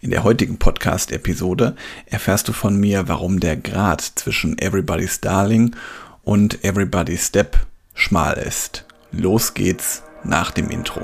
In 0.00 0.10
der 0.10 0.22
heutigen 0.22 0.58
Podcast-Episode 0.58 1.74
erfährst 2.06 2.46
du 2.46 2.52
von 2.52 2.76
mir, 2.76 3.08
warum 3.08 3.40
der 3.40 3.56
Grad 3.56 4.00
zwischen 4.00 4.56
Everybody's 4.58 5.20
Darling 5.20 5.74
und 6.22 6.64
Everybody's 6.64 7.26
Step 7.26 7.56
schmal 7.94 8.34
ist. 8.38 8.84
Los 9.10 9.54
geht's 9.54 10.04
nach 10.22 10.52
dem 10.52 10.70
Intro. 10.70 11.00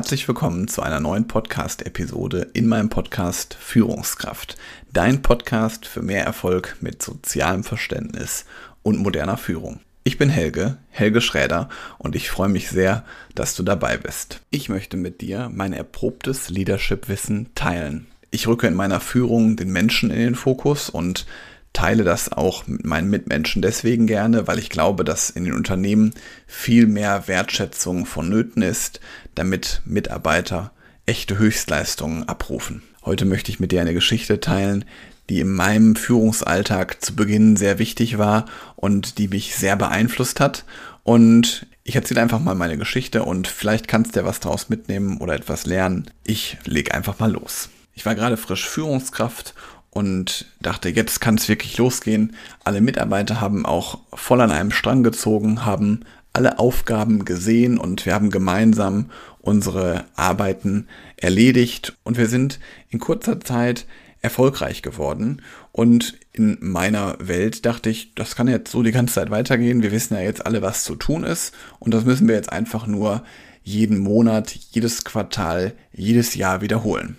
Herzlich 0.00 0.26
willkommen 0.26 0.66
zu 0.66 0.80
einer 0.80 0.98
neuen 0.98 1.28
Podcast-Episode 1.28 2.48
in 2.54 2.66
meinem 2.66 2.88
Podcast 2.88 3.52
Führungskraft. 3.52 4.56
Dein 4.90 5.20
Podcast 5.20 5.84
für 5.84 6.00
mehr 6.00 6.24
Erfolg 6.24 6.78
mit 6.80 7.02
sozialem 7.02 7.64
Verständnis 7.64 8.46
und 8.82 8.96
moderner 8.96 9.36
Führung. 9.36 9.80
Ich 10.02 10.16
bin 10.16 10.30
Helge, 10.30 10.78
Helge 10.88 11.20
Schräder 11.20 11.68
und 11.98 12.16
ich 12.16 12.30
freue 12.30 12.48
mich 12.48 12.70
sehr, 12.70 13.04
dass 13.34 13.54
du 13.54 13.62
dabei 13.62 13.98
bist. 13.98 14.40
Ich 14.48 14.70
möchte 14.70 14.96
mit 14.96 15.20
dir 15.20 15.50
mein 15.52 15.74
erprobtes 15.74 16.48
Leadership-Wissen 16.48 17.50
teilen. 17.54 18.06
Ich 18.30 18.48
rücke 18.48 18.68
in 18.68 18.74
meiner 18.74 19.00
Führung 19.00 19.56
den 19.56 19.70
Menschen 19.70 20.10
in 20.10 20.20
den 20.20 20.34
Fokus 20.34 20.88
und 20.88 21.26
teile 21.72 22.04
das 22.04 22.32
auch 22.32 22.66
mit 22.66 22.84
meinen 22.84 23.10
Mitmenschen 23.10 23.62
deswegen 23.62 24.06
gerne, 24.06 24.46
weil 24.46 24.58
ich 24.58 24.70
glaube, 24.70 25.04
dass 25.04 25.30
in 25.30 25.44
den 25.44 25.54
Unternehmen 25.54 26.12
viel 26.46 26.86
mehr 26.86 27.28
Wertschätzung 27.28 28.06
vonnöten 28.06 28.62
ist, 28.62 29.00
damit 29.34 29.82
Mitarbeiter 29.84 30.72
echte 31.06 31.38
Höchstleistungen 31.38 32.28
abrufen. 32.28 32.82
Heute 33.04 33.24
möchte 33.24 33.50
ich 33.50 33.60
mit 33.60 33.72
dir 33.72 33.80
eine 33.80 33.94
Geschichte 33.94 34.40
teilen, 34.40 34.84
die 35.28 35.40
in 35.40 35.52
meinem 35.52 35.96
Führungsalltag 35.96 37.02
zu 37.02 37.14
Beginn 37.14 37.56
sehr 37.56 37.78
wichtig 37.78 38.18
war 38.18 38.46
und 38.76 39.18
die 39.18 39.28
mich 39.28 39.54
sehr 39.54 39.76
beeinflusst 39.76 40.40
hat. 40.40 40.64
Und 41.04 41.66
ich 41.84 41.96
erzähle 41.96 42.20
einfach 42.20 42.40
mal 42.40 42.54
meine 42.54 42.76
Geschichte 42.76 43.24
und 43.24 43.48
vielleicht 43.48 43.88
kannst 43.88 44.14
du 44.14 44.20
ja 44.20 44.26
was 44.26 44.40
daraus 44.40 44.68
mitnehmen 44.68 45.18
oder 45.18 45.34
etwas 45.34 45.66
lernen. 45.66 46.10
Ich 46.24 46.58
lege 46.64 46.92
einfach 46.92 47.18
mal 47.20 47.30
los. 47.30 47.70
Ich 47.94 48.04
war 48.04 48.14
gerade 48.14 48.36
frisch 48.36 48.68
Führungskraft 48.68 49.54
und 49.90 50.46
dachte, 50.60 50.88
jetzt 50.88 51.20
kann 51.20 51.34
es 51.34 51.48
wirklich 51.48 51.76
losgehen. 51.78 52.36
Alle 52.64 52.80
Mitarbeiter 52.80 53.40
haben 53.40 53.66
auch 53.66 53.98
voll 54.14 54.40
an 54.40 54.52
einem 54.52 54.70
Strang 54.70 55.02
gezogen, 55.02 55.64
haben 55.64 56.04
alle 56.32 56.58
Aufgaben 56.58 57.24
gesehen 57.24 57.78
und 57.78 58.06
wir 58.06 58.14
haben 58.14 58.30
gemeinsam 58.30 59.10
unsere 59.40 60.04
Arbeiten 60.14 60.86
erledigt 61.16 61.96
und 62.04 62.18
wir 62.18 62.28
sind 62.28 62.60
in 62.88 63.00
kurzer 63.00 63.40
Zeit 63.40 63.86
erfolgreich 64.22 64.82
geworden. 64.82 65.42
Und 65.72 66.18
in 66.32 66.58
meiner 66.60 67.16
Welt 67.18 67.66
dachte 67.66 67.90
ich, 67.90 68.14
das 68.14 68.36
kann 68.36 68.48
jetzt 68.48 68.70
so 68.70 68.82
die 68.82 68.92
ganze 68.92 69.14
Zeit 69.14 69.30
weitergehen. 69.30 69.82
Wir 69.82 69.92
wissen 69.92 70.14
ja 70.14 70.20
jetzt 70.20 70.46
alle, 70.46 70.62
was 70.62 70.84
zu 70.84 70.94
tun 70.94 71.24
ist 71.24 71.54
und 71.78 71.94
das 71.94 72.04
müssen 72.04 72.28
wir 72.28 72.34
jetzt 72.34 72.52
einfach 72.52 72.86
nur 72.86 73.24
jeden 73.62 73.98
Monat, 73.98 74.54
jedes 74.70 75.04
Quartal, 75.04 75.72
jedes 75.92 76.34
Jahr 76.34 76.60
wiederholen. 76.60 77.16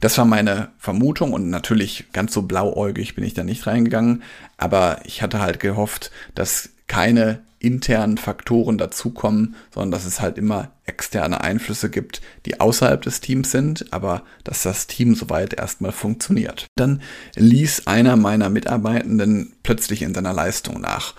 Das 0.00 0.18
war 0.18 0.24
meine 0.24 0.68
Vermutung 0.78 1.32
und 1.32 1.50
natürlich 1.50 2.06
ganz 2.12 2.32
so 2.32 2.42
blauäugig 2.42 3.14
bin 3.14 3.24
ich 3.24 3.34
da 3.34 3.44
nicht 3.44 3.66
reingegangen, 3.66 4.22
aber 4.56 5.00
ich 5.04 5.22
hatte 5.22 5.40
halt 5.40 5.60
gehofft, 5.60 6.10
dass 6.34 6.70
keine 6.86 7.40
internen 7.58 8.18
Faktoren 8.18 8.78
dazukommen, 8.78 9.56
sondern 9.72 9.90
dass 9.90 10.04
es 10.04 10.20
halt 10.20 10.38
immer 10.38 10.70
externe 10.84 11.40
Einflüsse 11.40 11.90
gibt, 11.90 12.20
die 12.44 12.60
außerhalb 12.60 13.02
des 13.02 13.20
Teams 13.20 13.50
sind, 13.50 13.92
aber 13.92 14.22
dass 14.44 14.62
das 14.62 14.86
Team 14.86 15.14
soweit 15.14 15.54
erstmal 15.54 15.92
funktioniert. 15.92 16.66
Dann 16.76 17.02
ließ 17.34 17.86
einer 17.86 18.16
meiner 18.16 18.50
Mitarbeitenden 18.50 19.54
plötzlich 19.62 20.02
in 20.02 20.14
seiner 20.14 20.32
Leistung 20.32 20.80
nach 20.80 21.14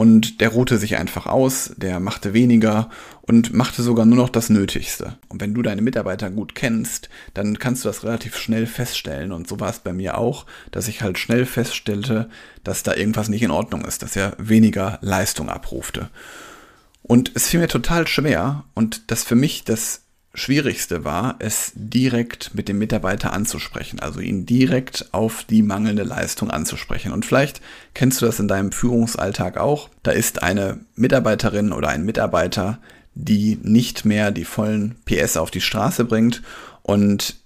und 0.00 0.40
der 0.40 0.48
ruhte 0.48 0.78
sich 0.78 0.96
einfach 0.96 1.26
aus, 1.26 1.74
der 1.76 2.00
machte 2.00 2.32
weniger 2.32 2.88
und 3.20 3.52
machte 3.52 3.82
sogar 3.82 4.06
nur 4.06 4.16
noch 4.16 4.30
das 4.30 4.48
Nötigste. 4.48 5.18
Und 5.28 5.42
wenn 5.42 5.52
du 5.52 5.60
deine 5.60 5.82
Mitarbeiter 5.82 6.30
gut 6.30 6.54
kennst, 6.54 7.10
dann 7.34 7.58
kannst 7.58 7.84
du 7.84 7.90
das 7.90 8.02
relativ 8.02 8.34
schnell 8.34 8.64
feststellen. 8.64 9.30
Und 9.30 9.46
so 9.46 9.60
war 9.60 9.68
es 9.68 9.80
bei 9.80 9.92
mir 9.92 10.16
auch, 10.16 10.46
dass 10.70 10.88
ich 10.88 11.02
halt 11.02 11.18
schnell 11.18 11.44
feststellte, 11.44 12.30
dass 12.64 12.82
da 12.82 12.94
irgendwas 12.94 13.28
nicht 13.28 13.42
in 13.42 13.50
Ordnung 13.50 13.84
ist, 13.84 14.02
dass 14.02 14.16
er 14.16 14.32
weniger 14.38 14.98
Leistung 15.02 15.50
abrufte. 15.50 16.08
Und 17.02 17.32
es 17.34 17.48
fiel 17.48 17.60
mir 17.60 17.68
total 17.68 18.06
schwer 18.06 18.64
und 18.72 19.10
das 19.10 19.22
für 19.22 19.34
mich 19.34 19.64
das 19.64 20.04
Schwierigste 20.32 21.04
war, 21.04 21.36
es 21.40 21.72
direkt 21.74 22.54
mit 22.54 22.68
dem 22.68 22.78
Mitarbeiter 22.78 23.32
anzusprechen, 23.32 23.98
also 23.98 24.20
ihn 24.20 24.46
direkt 24.46 25.08
auf 25.12 25.44
die 25.44 25.62
mangelnde 25.62 26.04
Leistung 26.04 26.50
anzusprechen. 26.50 27.12
Und 27.12 27.26
vielleicht 27.26 27.60
kennst 27.94 28.22
du 28.22 28.26
das 28.26 28.38
in 28.38 28.46
deinem 28.46 28.70
Führungsalltag 28.70 29.56
auch. 29.56 29.88
Da 30.04 30.12
ist 30.12 30.42
eine 30.42 30.78
Mitarbeiterin 30.94 31.72
oder 31.72 31.88
ein 31.88 32.04
Mitarbeiter, 32.04 32.78
die 33.14 33.58
nicht 33.62 34.04
mehr 34.04 34.30
die 34.30 34.44
vollen 34.44 34.96
PS 35.04 35.36
auf 35.36 35.50
die 35.50 35.60
Straße 35.60 36.04
bringt. 36.04 36.42
Und 36.82 37.36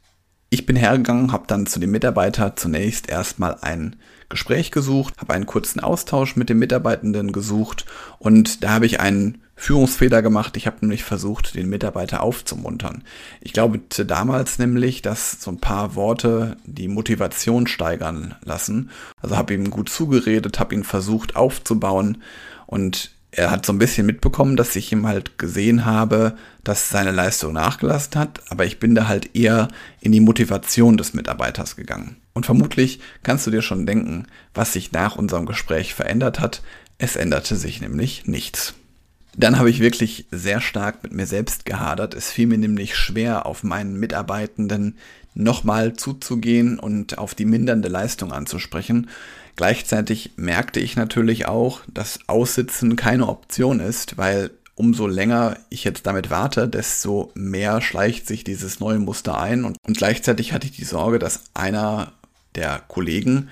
ich 0.51 0.67
bin 0.67 0.77
hergegangen, 0.77 1.33
habe 1.33 1.45
dann 1.47 1.67
zu 1.67 1.81
dem 1.81 1.91
Mitarbeiter 1.91 2.55
zunächst 2.55 3.09
erstmal 3.09 3.57
ein 3.63 3.97
Gespräch 4.29 4.71
gesucht, 4.71 5.15
habe 5.19 5.33
einen 5.33 5.47
kurzen 5.47 5.81
Austausch 5.81 6.37
mit 6.37 6.49
dem 6.49 6.59
Mitarbeitenden 6.59 7.33
gesucht 7.33 7.87
und 8.19 8.63
da 8.63 8.71
habe 8.71 8.87
ich 8.87 9.01
einen 9.01 9.44
Führungsfehler 9.57 10.21
gemacht. 10.21 10.57
Ich 10.57 10.67
habe 10.67 10.79
nämlich 10.81 11.05
versucht, 11.05 11.55
den 11.55 11.69
Mitarbeiter 11.69 12.23
aufzumuntern. 12.23 13.05
Ich 13.41 13.53
glaube 13.53 13.81
damals 14.07 14.59
nämlich, 14.59 15.03
dass 15.03 15.41
so 15.41 15.51
ein 15.51 15.61
paar 15.61 15.95
Worte 15.95 16.57
die 16.65 16.89
Motivation 16.89 17.67
steigern 17.67 18.35
lassen. 18.45 18.91
Also 19.21 19.37
habe 19.37 19.55
ihm 19.55 19.71
gut 19.71 19.89
zugeredet, 19.89 20.59
habe 20.59 20.75
ihn 20.75 20.85
versucht 20.85 21.37
aufzubauen 21.37 22.23
und 22.67 23.13
er 23.37 23.51
hat 23.51 23.67
so 23.67 23.73
ein 23.73 23.79
bisschen 23.79 24.07
mitbekommen, 24.07 24.57
dass 24.57 24.77
ich 24.77 24.93
ihm 24.93 25.07
halt 25.07 25.39
gesehen 25.39 25.85
habe, 25.85 26.37
dass 26.63 26.89
seine 26.89 27.11
Leistung 27.11 27.53
nachgelassen 27.53 28.15
hat, 28.15 28.41
aber 28.49 28.65
ich 28.65 28.79
bin 28.79 28.95
da 28.95 29.09
halt 29.09 29.35
eher 29.35 29.69
in 30.01 30.13
die 30.13 30.21
Motivation 30.21 30.97
des 30.97 31.15
Mitarbeiters 31.15 31.75
gegangen. 31.75 32.17
Und 32.33 32.47
vermutlich 32.47 33.01
kannst 33.25 33.47
du 33.47 33.51
dir 33.51 33.63
schon 33.63 33.87
denken, 33.87 34.27
was 34.55 34.73
sich 34.73 34.93
nach 34.93 35.17
unserem 35.17 35.47
Gespräch 35.47 35.95
verändert 35.95 36.39
hat. 36.39 36.63
Es 36.99 37.17
änderte 37.17 37.57
sich 37.57 37.81
nämlich 37.81 38.27
nichts. 38.27 38.75
Dann 39.37 39.59
habe 39.59 39.71
ich 39.71 39.81
wirklich 39.81 40.27
sehr 40.31 40.61
stark 40.61 41.03
mit 41.03 41.13
mir 41.13 41.27
selbst 41.27 41.65
gehadert. 41.65 42.15
Es 42.15 42.31
fiel 42.31 42.47
mir 42.47 42.59
nämlich 42.59 42.97
schwer, 42.97 43.47
auf 43.47 43.63
meinen 43.63 43.99
Mitarbeitenden 43.99 44.97
nochmal 45.35 45.95
zuzugehen 45.95 46.79
und 46.79 47.19
auf 47.19 47.35
die 47.35 47.45
mindernde 47.45 47.89
Leistung 47.89 48.33
anzusprechen. 48.33 49.11
Gleichzeitig 49.57 50.33
merkte 50.37 50.81
ich 50.81 50.97
natürlich 50.97 51.47
auch, 51.47 51.81
dass 51.93 52.21
Aussitzen 52.29 52.97
keine 52.97 53.29
Option 53.29 53.81
ist, 53.81 54.17
weil 54.17 54.51
umso 54.77 55.07
länger 55.07 55.57
ich 55.71 55.85
jetzt 55.85 56.07
damit 56.07 56.31
warte, 56.31 56.69
desto 56.69 57.31
mehr 57.35 57.81
schleicht 57.81 58.27
sich 58.27 58.45
dieses 58.45 58.81
neue 58.81 58.99
Muster 58.99 59.41
ein. 59.41 59.65
Und, 59.65 59.77
und 59.87 59.97
gleichzeitig 59.97 60.53
hatte 60.53 60.67
ich 60.67 60.77
die 60.77 60.85
Sorge, 60.85 61.19
dass 61.19 61.45
einer 61.55 62.13
der 62.55 62.81
Kollegen 62.87 63.49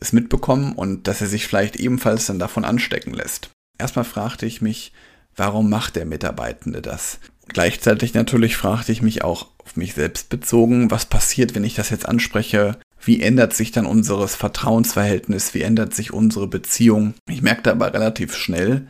es 0.00 0.12
mitbekommen 0.12 0.72
und 0.72 1.06
dass 1.08 1.20
er 1.20 1.26
sich 1.26 1.46
vielleicht 1.46 1.76
ebenfalls 1.76 2.26
dann 2.26 2.38
davon 2.38 2.64
anstecken 2.64 3.12
lässt. 3.12 3.50
Erstmal 3.78 4.04
fragte 4.04 4.46
ich 4.46 4.62
mich, 4.62 4.92
Warum 5.36 5.70
macht 5.70 5.96
der 5.96 6.04
Mitarbeitende 6.04 6.82
das? 6.82 7.18
Gleichzeitig 7.48 8.14
natürlich 8.14 8.56
fragte 8.56 8.92
ich 8.92 9.02
mich 9.02 9.24
auch 9.24 9.48
auf 9.58 9.76
mich 9.76 9.94
selbst 9.94 10.28
bezogen, 10.28 10.90
was 10.90 11.06
passiert, 11.06 11.54
wenn 11.54 11.64
ich 11.64 11.74
das 11.74 11.90
jetzt 11.90 12.08
anspreche? 12.08 12.78
Wie 13.04 13.20
ändert 13.20 13.54
sich 13.54 13.72
dann 13.72 13.86
unseres 13.86 14.36
Vertrauensverhältnis? 14.36 15.54
Wie 15.54 15.62
ändert 15.62 15.94
sich 15.94 16.12
unsere 16.12 16.46
Beziehung? 16.46 17.14
Ich 17.28 17.42
merkte 17.42 17.70
aber 17.70 17.92
relativ 17.92 18.36
schnell, 18.36 18.86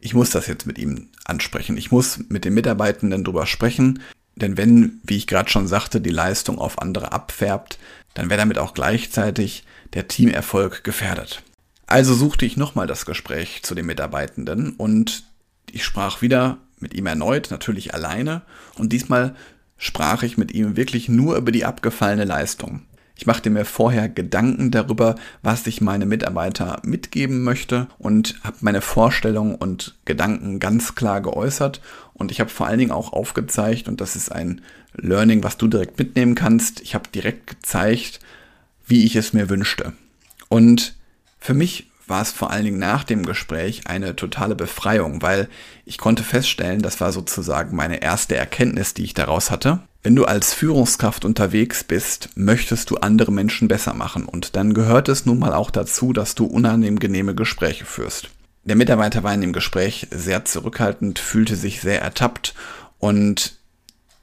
ich 0.00 0.14
muss 0.14 0.30
das 0.30 0.46
jetzt 0.46 0.66
mit 0.66 0.78
ihm 0.78 1.08
ansprechen. 1.24 1.76
Ich 1.76 1.90
muss 1.90 2.18
mit 2.28 2.44
den 2.44 2.54
Mitarbeitenden 2.54 3.24
drüber 3.24 3.46
sprechen. 3.46 4.00
Denn 4.36 4.56
wenn, 4.56 5.00
wie 5.02 5.16
ich 5.16 5.26
gerade 5.26 5.48
schon 5.48 5.66
sagte, 5.66 6.00
die 6.00 6.10
Leistung 6.10 6.58
auf 6.58 6.80
andere 6.80 7.12
abfärbt, 7.12 7.78
dann 8.14 8.28
wäre 8.28 8.38
damit 8.38 8.58
auch 8.58 8.74
gleichzeitig 8.74 9.64
der 9.94 10.08
Teamerfolg 10.08 10.84
gefährdet. 10.84 11.42
Also 11.86 12.14
suchte 12.14 12.44
ich 12.44 12.56
nochmal 12.56 12.86
das 12.86 13.06
Gespräch 13.06 13.62
zu 13.62 13.74
den 13.74 13.86
Mitarbeitenden 13.86 14.72
und 14.72 15.24
ich 15.74 15.84
sprach 15.84 16.22
wieder 16.22 16.58
mit 16.78 16.94
ihm 16.94 17.06
erneut, 17.06 17.50
natürlich 17.50 17.94
alleine, 17.94 18.42
und 18.78 18.92
diesmal 18.92 19.34
sprach 19.76 20.22
ich 20.22 20.38
mit 20.38 20.52
ihm 20.52 20.76
wirklich 20.76 21.08
nur 21.08 21.36
über 21.36 21.52
die 21.52 21.64
abgefallene 21.64 22.24
Leistung. 22.24 22.82
Ich 23.16 23.26
machte 23.26 23.48
mir 23.48 23.64
vorher 23.64 24.08
Gedanken 24.08 24.70
darüber, 24.70 25.14
was 25.42 25.66
ich 25.66 25.80
meine 25.80 26.04
Mitarbeiter 26.04 26.80
mitgeben 26.82 27.44
möchte 27.44 27.86
und 27.98 28.36
habe 28.42 28.56
meine 28.60 28.80
Vorstellungen 28.80 29.54
und 29.54 29.96
Gedanken 30.04 30.58
ganz 30.58 30.96
klar 30.96 31.20
geäußert. 31.20 31.80
Und 32.12 32.32
ich 32.32 32.40
habe 32.40 32.50
vor 32.50 32.66
allen 32.66 32.80
Dingen 32.80 32.90
auch 32.90 33.12
aufgezeigt, 33.12 33.86
und 33.86 34.00
das 34.00 34.16
ist 34.16 34.32
ein 34.32 34.62
Learning, 34.94 35.44
was 35.44 35.58
du 35.58 35.68
direkt 35.68 35.98
mitnehmen 35.98 36.34
kannst, 36.34 36.80
ich 36.80 36.94
habe 36.94 37.08
direkt 37.14 37.46
gezeigt, 37.46 38.18
wie 38.86 39.04
ich 39.04 39.14
es 39.14 39.32
mir 39.32 39.48
wünschte. 39.48 39.92
Und 40.48 40.96
für 41.38 41.54
mich 41.54 41.90
war 42.06 42.22
es 42.22 42.30
vor 42.30 42.50
allen 42.50 42.64
Dingen 42.64 42.78
nach 42.78 43.04
dem 43.04 43.24
Gespräch 43.24 43.86
eine 43.86 44.16
totale 44.16 44.54
Befreiung, 44.54 45.22
weil 45.22 45.48
ich 45.84 45.98
konnte 45.98 46.22
feststellen, 46.22 46.82
das 46.82 47.00
war 47.00 47.12
sozusagen 47.12 47.76
meine 47.76 48.02
erste 48.02 48.36
Erkenntnis, 48.36 48.94
die 48.94 49.04
ich 49.04 49.14
daraus 49.14 49.50
hatte. 49.50 49.80
Wenn 50.02 50.16
du 50.16 50.26
als 50.26 50.52
Führungskraft 50.52 51.24
unterwegs 51.24 51.82
bist, 51.82 52.28
möchtest 52.34 52.90
du 52.90 52.96
andere 52.96 53.32
Menschen 53.32 53.68
besser 53.68 53.94
machen 53.94 54.26
und 54.26 54.54
dann 54.54 54.74
gehört 54.74 55.08
es 55.08 55.24
nun 55.24 55.38
mal 55.38 55.54
auch 55.54 55.70
dazu, 55.70 56.12
dass 56.12 56.34
du 56.34 56.44
unangenehme 56.44 57.34
Gespräche 57.34 57.86
führst. 57.86 58.28
Der 58.64 58.76
Mitarbeiter 58.76 59.22
war 59.22 59.32
in 59.32 59.40
dem 59.40 59.52
Gespräch 59.52 60.08
sehr 60.10 60.44
zurückhaltend, 60.44 61.18
fühlte 61.18 61.56
sich 61.56 61.80
sehr 61.80 62.02
ertappt 62.02 62.54
und 62.98 63.58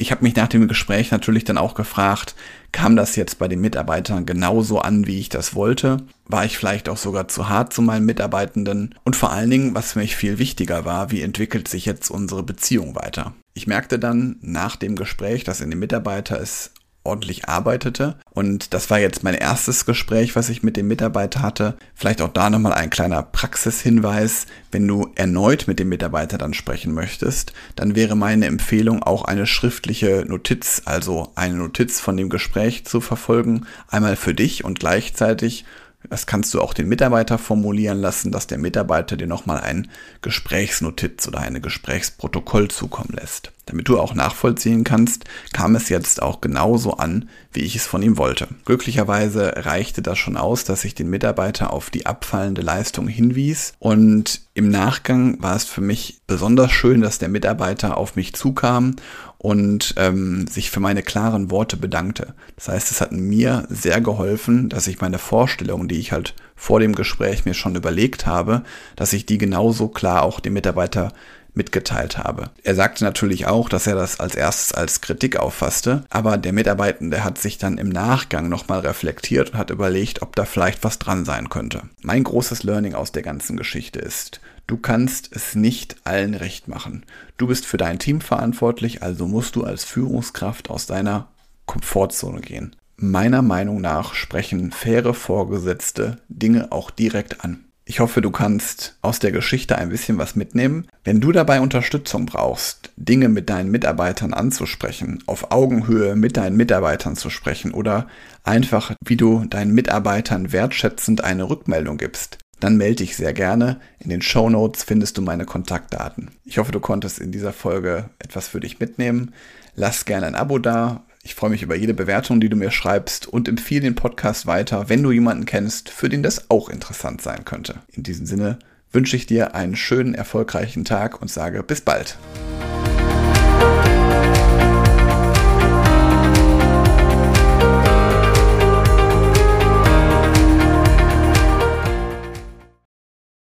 ich 0.01 0.11
habe 0.11 0.23
mich 0.23 0.35
nach 0.35 0.47
dem 0.47 0.67
Gespräch 0.67 1.11
natürlich 1.11 1.43
dann 1.43 1.59
auch 1.59 1.75
gefragt, 1.75 2.35
kam 2.71 2.95
das 2.95 3.15
jetzt 3.15 3.37
bei 3.37 3.47
den 3.47 3.61
Mitarbeitern 3.61 4.25
genauso 4.25 4.79
an, 4.79 5.05
wie 5.05 5.19
ich 5.19 5.29
das 5.29 5.53
wollte? 5.53 5.97
War 6.25 6.43
ich 6.43 6.57
vielleicht 6.57 6.89
auch 6.89 6.97
sogar 6.97 7.27
zu 7.27 7.49
hart 7.49 7.71
zu 7.71 7.83
meinen 7.83 8.05
Mitarbeitenden? 8.07 8.95
Und 9.03 9.15
vor 9.15 9.31
allen 9.31 9.51
Dingen, 9.51 9.75
was 9.75 9.93
für 9.93 9.99
mich 9.99 10.15
viel 10.15 10.39
wichtiger 10.39 10.85
war, 10.85 11.11
wie 11.11 11.21
entwickelt 11.21 11.67
sich 11.67 11.85
jetzt 11.85 12.09
unsere 12.09 12.41
Beziehung 12.41 12.95
weiter? 12.95 13.35
Ich 13.53 13.67
merkte 13.67 13.99
dann 13.99 14.37
nach 14.41 14.75
dem 14.75 14.95
Gespräch, 14.95 15.43
dass 15.43 15.61
in 15.61 15.69
dem 15.69 15.79
Mitarbeiter 15.79 16.41
es 16.41 16.71
ordentlich 17.03 17.47
arbeitete. 17.47 18.17
Und 18.31 18.73
das 18.73 18.89
war 18.89 18.99
jetzt 18.99 19.23
mein 19.23 19.33
erstes 19.33 19.85
Gespräch, 19.85 20.35
was 20.35 20.49
ich 20.49 20.63
mit 20.63 20.77
dem 20.77 20.87
Mitarbeiter 20.87 21.41
hatte. 21.41 21.75
Vielleicht 21.95 22.21
auch 22.21 22.29
da 22.29 22.49
nochmal 22.49 22.73
ein 22.73 22.89
kleiner 22.89 23.23
Praxishinweis. 23.23 24.45
Wenn 24.71 24.87
du 24.87 25.09
erneut 25.15 25.67
mit 25.67 25.79
dem 25.79 25.89
Mitarbeiter 25.89 26.37
dann 26.37 26.53
sprechen 26.53 26.93
möchtest, 26.93 27.53
dann 27.75 27.95
wäre 27.95 28.15
meine 28.15 28.45
Empfehlung 28.45 29.03
auch 29.03 29.25
eine 29.25 29.47
schriftliche 29.47 30.25
Notiz, 30.27 30.83
also 30.85 31.31
eine 31.35 31.55
Notiz 31.55 31.99
von 31.99 32.17
dem 32.17 32.29
Gespräch 32.29 32.85
zu 32.85 33.01
verfolgen. 33.01 33.65
Einmal 33.87 34.15
für 34.15 34.33
dich 34.33 34.63
und 34.63 34.79
gleichzeitig 34.79 35.65
das 36.09 36.25
kannst 36.25 36.53
du 36.53 36.61
auch 36.61 36.73
den 36.73 36.89
Mitarbeiter 36.89 37.37
formulieren 37.37 37.99
lassen, 38.01 38.31
dass 38.31 38.47
der 38.47 38.57
Mitarbeiter 38.57 39.17
dir 39.17 39.27
nochmal 39.27 39.61
ein 39.61 39.89
Gesprächsnotiz 40.21 41.27
oder 41.27 41.39
eine 41.39 41.61
Gesprächsprotokoll 41.61 42.69
zukommen 42.69 43.13
lässt. 43.13 43.51
Damit 43.71 43.87
du 43.87 43.99
auch 43.99 44.13
nachvollziehen 44.13 44.83
kannst, 44.83 45.23
kam 45.53 45.75
es 45.75 45.87
jetzt 45.87 46.21
auch 46.21 46.41
genauso 46.41 46.97
an, 46.97 47.29
wie 47.53 47.61
ich 47.61 47.75
es 47.75 47.87
von 47.87 48.03
ihm 48.03 48.17
wollte. 48.17 48.49
Glücklicherweise 48.65 49.53
reichte 49.55 50.01
das 50.01 50.17
schon 50.17 50.35
aus, 50.35 50.65
dass 50.65 50.83
ich 50.83 50.93
den 50.93 51.09
Mitarbeiter 51.09 51.71
auf 51.71 51.89
die 51.89 52.05
abfallende 52.05 52.61
Leistung 52.61 53.07
hinwies 53.07 53.73
und 53.79 54.41
im 54.53 54.69
Nachgang 54.69 55.41
war 55.41 55.55
es 55.55 55.63
für 55.63 55.79
mich 55.79 56.19
besonders 56.27 56.71
schön, 56.71 56.99
dass 56.99 57.17
der 57.17 57.29
Mitarbeiter 57.29 57.97
auf 57.97 58.17
mich 58.17 58.33
zukam 58.33 58.97
und 59.37 59.95
ähm, 59.97 60.45
sich 60.47 60.69
für 60.69 60.81
meine 60.81 61.01
klaren 61.01 61.49
Worte 61.49 61.77
bedankte. 61.77 62.35
Das 62.57 62.67
heißt, 62.67 62.91
es 62.91 63.01
hat 63.01 63.11
mir 63.11 63.65
sehr 63.69 64.01
geholfen, 64.01 64.69
dass 64.69 64.87
ich 64.87 65.01
meine 65.01 65.17
Vorstellungen, 65.17 65.87
die 65.87 65.99
ich 65.99 66.11
halt 66.11 66.35
vor 66.55 66.79
dem 66.79 66.93
Gespräch 66.93 67.45
mir 67.45 67.55
schon 67.55 67.75
überlegt 67.75 68.27
habe, 68.27 68.63
dass 68.95 69.13
ich 69.13 69.25
die 69.25 69.39
genauso 69.39 69.87
klar 69.87 70.21
auch 70.21 70.41
dem 70.41 70.53
Mitarbeiter 70.53 71.11
mitgeteilt 71.53 72.17
habe. 72.17 72.49
Er 72.63 72.75
sagte 72.75 73.03
natürlich 73.03 73.47
auch, 73.47 73.69
dass 73.69 73.87
er 73.87 73.95
das 73.95 74.19
als 74.19 74.35
erstes 74.35 74.73
als 74.73 75.01
Kritik 75.01 75.37
auffasste, 75.37 76.03
aber 76.09 76.37
der 76.37 76.53
Mitarbeitende 76.53 77.23
hat 77.23 77.37
sich 77.37 77.57
dann 77.57 77.77
im 77.77 77.89
Nachgang 77.89 78.49
nochmal 78.49 78.79
reflektiert 78.79 79.51
und 79.51 79.57
hat 79.57 79.69
überlegt, 79.69 80.21
ob 80.21 80.35
da 80.35 80.45
vielleicht 80.45 80.83
was 80.83 80.99
dran 80.99 81.25
sein 81.25 81.49
könnte. 81.49 81.83
Mein 82.01 82.23
großes 82.23 82.63
Learning 82.63 82.93
aus 82.93 83.11
der 83.11 83.23
ganzen 83.23 83.57
Geschichte 83.57 83.99
ist, 83.99 84.41
Du 84.71 84.77
kannst 84.77 85.35
es 85.35 85.53
nicht 85.53 85.97
allen 86.05 86.33
recht 86.33 86.69
machen. 86.69 87.05
Du 87.35 87.47
bist 87.47 87.65
für 87.65 87.75
dein 87.75 87.99
Team 87.99 88.21
verantwortlich, 88.21 89.03
also 89.03 89.27
musst 89.27 89.57
du 89.57 89.65
als 89.65 89.83
Führungskraft 89.83 90.69
aus 90.69 90.85
deiner 90.85 91.27
Komfortzone 91.65 92.39
gehen. 92.39 92.75
Meiner 92.95 93.41
Meinung 93.41 93.81
nach 93.81 94.13
sprechen 94.13 94.71
faire 94.71 95.13
Vorgesetzte 95.13 96.21
Dinge 96.29 96.71
auch 96.71 96.89
direkt 96.89 97.43
an. 97.43 97.65
Ich 97.83 97.99
hoffe, 97.99 98.21
du 98.21 98.31
kannst 98.31 98.97
aus 99.01 99.19
der 99.19 99.33
Geschichte 99.33 99.77
ein 99.77 99.89
bisschen 99.89 100.17
was 100.17 100.37
mitnehmen. 100.37 100.87
Wenn 101.03 101.19
du 101.19 101.31
dabei 101.31 101.61
Unterstützung 101.61 102.27
brauchst, 102.27 102.91
Dinge 102.95 103.27
mit 103.27 103.49
deinen 103.49 103.71
Mitarbeitern 103.71 104.35
anzusprechen, 104.35 105.23
auf 105.25 105.51
Augenhöhe 105.51 106.15
mit 106.15 106.37
deinen 106.37 106.55
Mitarbeitern 106.55 107.15
zu 107.15 107.31
sprechen 107.31 107.71
oder 107.71 108.07
einfach, 108.43 108.93
wie 109.03 109.17
du 109.17 109.45
deinen 109.45 109.73
Mitarbeitern 109.73 110.51
wertschätzend 110.51 111.23
eine 111.23 111.49
Rückmeldung 111.49 111.97
gibst, 111.97 112.37
dann 112.59 112.77
melde 112.77 112.97
dich 112.97 113.15
sehr 113.15 113.33
gerne. 113.33 113.79
In 113.97 114.11
den 114.11 114.21
Show 114.21 114.47
Notes 114.47 114.83
findest 114.83 115.17
du 115.17 115.23
meine 115.23 115.45
Kontaktdaten. 115.45 116.29
Ich 116.45 116.59
hoffe, 116.59 116.71
du 116.71 116.79
konntest 116.79 117.17
in 117.17 117.31
dieser 117.31 117.51
Folge 117.51 118.11
etwas 118.19 118.49
für 118.49 118.59
dich 118.59 118.79
mitnehmen. 118.79 119.33
Lass 119.73 120.05
gerne 120.05 120.27
ein 120.27 120.35
Abo 120.35 120.59
da. 120.59 121.03
Ich 121.23 121.33
freue 121.33 121.49
mich 121.49 121.63
über 121.63 121.75
jede 121.75 121.95
Bewertung, 121.95 122.39
die 122.39 122.49
du 122.49 122.55
mir 122.55 122.69
schreibst 122.69 123.25
und 123.25 123.47
empfehle 123.47 123.81
den 123.81 123.95
Podcast 123.95 124.45
weiter, 124.45 124.87
wenn 124.89 125.01
du 125.01 125.11
jemanden 125.11 125.45
kennst, 125.45 125.89
für 125.89 126.09
den 126.09 126.21
das 126.21 126.51
auch 126.51 126.69
interessant 126.69 127.23
sein 127.23 127.43
könnte. 127.43 127.79
In 127.91 128.03
diesem 128.03 128.27
Sinne 128.27 128.59
wünsche 128.91 129.15
ich 129.15 129.25
dir 129.25 129.55
einen 129.55 129.75
schönen, 129.75 130.13
erfolgreichen 130.13 130.85
Tag 130.85 131.21
und 131.21 131.29
sage 131.29 131.63
bis 131.63 131.81
bald. 131.81 132.17